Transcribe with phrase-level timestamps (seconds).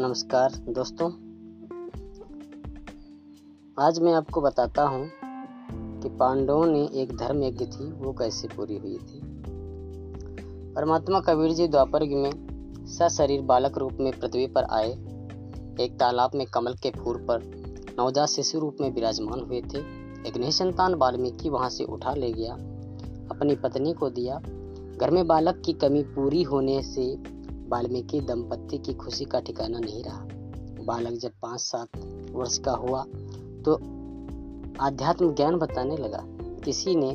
[0.00, 1.10] नमस्कार दोस्तों।
[3.86, 5.10] आज मैं आपको बताता हूँ
[6.00, 9.20] कि पांडवों ने एक धर्म यज्ञ थी, वो कैसे पूरी हुई थी।
[10.74, 12.30] परमात्मा कबीर जी द्वापर में
[12.86, 14.90] सशरीर बालक रूप में पृथ्वी पर आए।
[15.80, 17.42] एक तालाब में कमल के फूल पर
[17.98, 19.78] नवजात शिशु रूप में विराजमान हुए थे।
[20.28, 22.52] एक निसंतान वाल्मीकि वहाँ से उठा ले गया।
[23.30, 24.38] अपनी पत्नी को दिया।
[25.00, 27.39] घर में बालक की कमी पूरी होने से
[27.70, 30.26] वाल्मीकि दंपत्ति की खुशी का ठिकाना नहीं रहा।
[30.84, 31.88] बालक जब पाँच सात
[32.32, 33.04] वर्ष का हुआ
[33.64, 33.74] तो
[34.80, 36.24] आध्यात्म ज्ञान बताने लगा।
[36.64, 37.10] किसी ने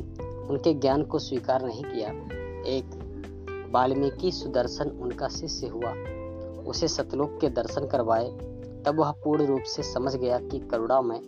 [0.48, 2.08] उनके ज्ञान को स्वीकार नहीं किया।
[2.68, 5.92] एक वाल्मीकि सुदर्शन उनका शिष्य हुआ।
[6.62, 8.30] उसे सतलोक के दर्शन करवाए,
[8.86, 11.20] तब वह पूर्ण रूप से समझ गया कि करुणा में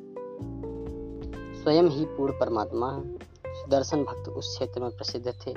[1.63, 3.19] स्वयं ही पूर्ण परमात्मा है।
[3.55, 5.53] सुदर्शन भक्त उस क्षेत्र में प्रसिद्ध थे,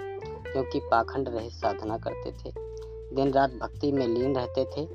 [0.52, 2.71] क्योंकि पाखंड रहित साधना करते थे।
[3.14, 4.88] दिन रात भक्ति में लीन रहते थे।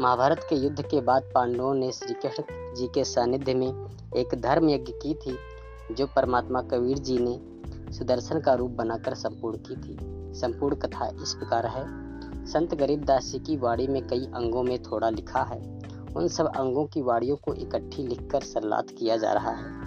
[0.00, 4.68] महाभारत के युद्ध के बाद पांडवों ने श्री कृष्ण जी के सानिध्य में एक धर्म
[4.68, 5.36] यज्ञ की थी,
[5.94, 7.40] जो परमात्मा कबीर जी ने
[7.92, 9.98] सुदर्शन का रूप बनाकर संपूर्ण की थी।
[10.34, 12.04] संपूर्ण कथा इस प्रकार है।
[12.46, 15.80] संत गरीबदास जी की वाणी में कई अंगों में थोड़ा लिखा है।
[16.16, 19.84] उन सब अंगों की वाणियों को इकट्ठी लिखकर सलाद किया जा रहा है।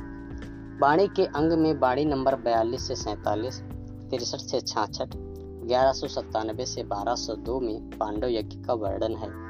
[0.81, 3.61] वाणी के अंग में वाणी नंबर बयालीस से सैतालीस,
[4.09, 5.16] तिरसठ से छाछठ
[5.67, 9.47] ग्यारह सौ सत्तानबे से बारह सौ दो में पांडव यज्ञ का वर्णन है।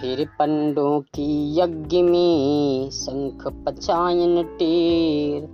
[0.00, 5.46] फिर पंडों की यज्ञ में शंख, पचायन, टेर,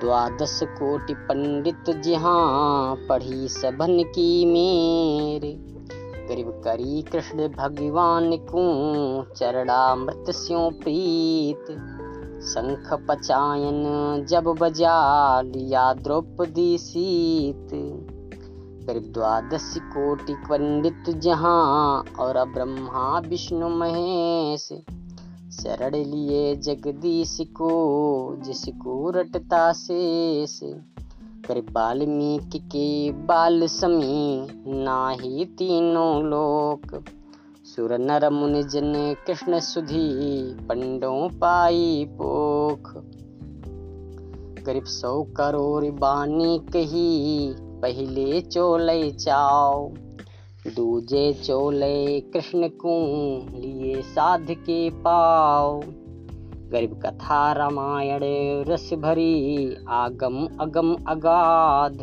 [0.00, 5.52] द्वादश कोटि पंडित जहाँ पढ़ी सबन की मेरे।
[6.28, 8.64] गरीब करी कृष्ण भगवान को
[9.34, 11.66] चरणा मृत स्यों प्रीत
[12.44, 13.82] शंख पचायन
[14.28, 14.96] जब बजा
[15.42, 17.68] लिया द्रौपदी सीत।
[18.86, 24.68] करीब द्वादश कोटि पंडित जहाँ और ब्रह्मा विष्णु महेश।
[25.52, 27.70] शरण लिए जगदीश को
[28.40, 30.60] जिसको रटता शेष।
[31.48, 37.04] करीब वाल्मीकि के बाल समी नाही तीनों लोक।
[37.76, 38.92] सुर नर मुनि जन
[39.26, 42.92] कृष्ण सुधी पंडो पाई पोख।
[44.66, 49.88] करीब सौ करोड़ बानी कही, पहले चोले चाओ
[50.66, 52.96] दूजे चोले कृष्ण को
[53.60, 55.80] लिए साध के पाओ
[56.72, 58.20] गरीब कथा रामायण
[58.72, 61.98] रस भरी, आगम अगम अगाध।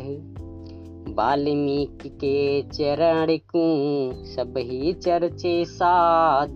[1.08, 6.54] वाल्मीकि के चरण को, सब ही चर्चे साध।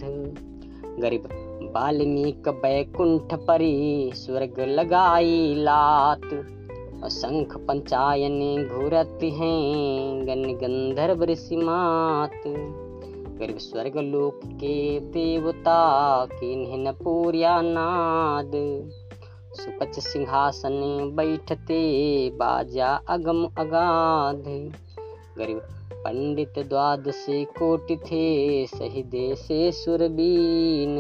[1.01, 1.29] गरीब
[1.75, 6.55] वाल्मीकि बैकुंठ परी, स्वर्ग लगाई लात।
[7.05, 12.41] असंख पंचायन घूरत हैं, गण गंधर्व ऋषिमात
[13.41, 18.53] गरीब स्वर्ग लोक के देवता किन्हन पूर्या नाद।
[19.57, 20.81] सुपच सिंहासन
[21.15, 21.81] बैठते
[22.31, 24.45] बाजा अगम अगाध।
[25.39, 25.61] गरीब
[25.93, 30.97] पंडित द्वादश कोटि थे सही देशे सुरबीन।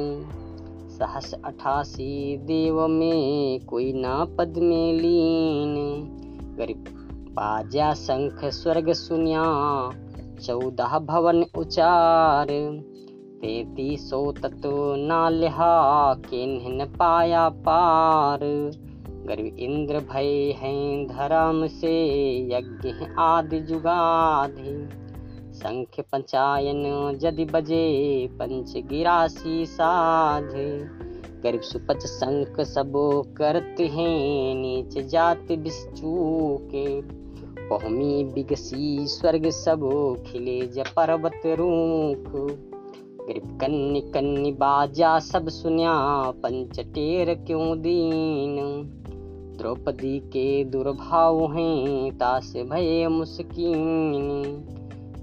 [0.90, 5.74] सहस अठासी देव में कोई ना पद में लीन।
[6.58, 6.84] गरीब
[7.32, 9.44] बाजा शंख स्वर्ग सुनिया,
[10.46, 12.46] चौदह भवन उचार।
[13.36, 18.40] तैतीसो तत्व ना लिहा किन्हन पाया पार।
[19.28, 21.94] गर्व इंद्र भय हैं धर्म से
[22.52, 24.88] यज्ञ आदि जुगाधि।
[25.52, 26.82] संख्य पंचायन
[27.18, 27.84] जदि बजे
[28.32, 30.50] पंच गिरासी साध।
[31.42, 37.00] गरीब सुपच संख सबो करते हैं नीच जात के
[37.68, 42.32] पहमी बिगसी स्वर्ग सबो खिले ज पर्वत रूख।
[43.26, 45.94] गरीब कन्नी कन्नी बाजा सब सुनिया,
[46.30, 48.56] पंच टेर क्यों दीन?
[49.58, 53.78] द्रौपदी के दुर्भाव हैं तास भय मुस्किन।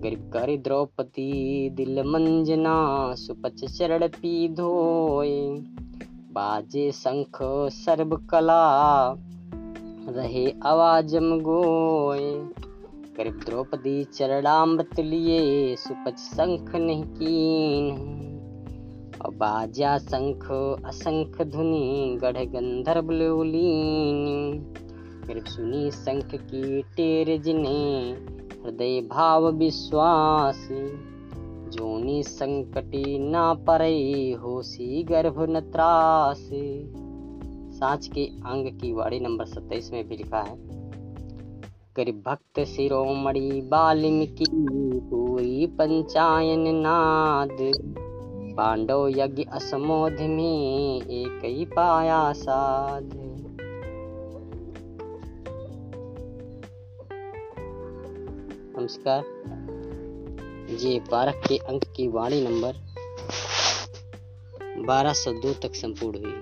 [0.03, 5.57] गरीब कर द्रौपदी दिल मंजना, सुपच चरण पी धोए।
[6.31, 7.37] बाजे शंख
[7.69, 9.15] सर्व कला
[10.09, 12.47] रहे आवाजम गोए।
[13.17, 17.95] गरीब द्रौपदी चरणामृत लिए, सुपच शंख नहीं कीन।
[19.25, 20.51] और बाजा शंख,
[20.85, 24.73] असंख धुनी, गढ़ गंधर्व लोलीन।
[25.27, 28.13] गरीब सुनी शंख की टेर जिन्हें,
[28.65, 30.69] हृदय भाव विश्वास।
[31.73, 36.49] जोनी संकटी ना परे होसी गर्भ न त्रास।
[37.77, 40.82] सांच के अंग की वाड़ी नंबर सत्ताईस में भी लिखा है
[41.95, 44.45] कर भक्त शिरोमणि वाल्मीकि
[45.11, 47.71] हुई पंचायन नाद।
[48.57, 53.09] पांडव यज्ञ असमोध में एक ही पाया साध।
[58.77, 59.23] नमस्कार।
[60.79, 62.73] ये बारह के अंक की वाणी नंबर
[64.85, 66.41] बारह सौ दो तक संपूर्ण हुई।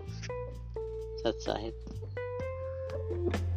[1.19, 3.50] सत साहित्य।